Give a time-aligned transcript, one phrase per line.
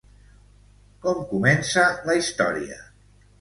[1.03, 2.81] Com comença la història?